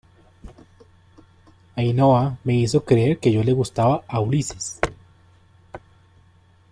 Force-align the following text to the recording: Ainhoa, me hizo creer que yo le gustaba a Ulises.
Ainhoa, 1.77 2.35
me 2.43 2.53
hizo 2.55 2.83
creer 2.83 3.19
que 3.19 3.31
yo 3.31 3.43
le 3.43 3.53
gustaba 3.53 4.03
a 4.07 4.19
Ulises. 4.19 4.79